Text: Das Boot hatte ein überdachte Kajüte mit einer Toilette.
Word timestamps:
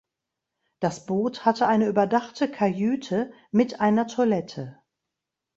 Das 0.79 1.05
Boot 1.05 1.45
hatte 1.45 1.67
ein 1.67 1.83
überdachte 1.83 2.49
Kajüte 2.49 3.31
mit 3.51 3.81
einer 3.81 4.07
Toilette. 4.07 4.81